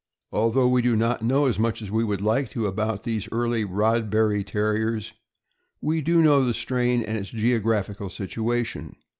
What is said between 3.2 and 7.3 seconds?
early Rodberry Terriers, we do know the strain and its